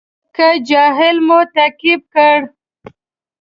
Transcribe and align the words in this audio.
که 0.35 0.47
جاهل 0.69 1.15
مو 1.27 1.39
تعقیب 1.55 2.01
کړ. 2.13 2.39